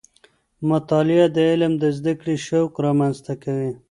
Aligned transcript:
مطالعه 0.69 1.27
د 1.35 1.37
علم 1.49 1.73
د 1.81 1.85
زده 1.97 2.13
کړې 2.19 2.35
شوق 2.47 2.71
رامنځته 2.85 3.33
کوي. 3.43 3.71